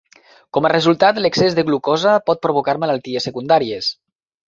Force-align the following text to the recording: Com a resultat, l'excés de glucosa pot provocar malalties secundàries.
Com 0.57 0.67
a 0.67 0.71
resultat, 0.73 1.19
l'excés 1.25 1.59
de 1.61 1.67
glucosa 1.69 2.17
pot 2.31 2.43
provocar 2.49 2.79
malalties 2.89 3.33
secundàries. 3.33 3.97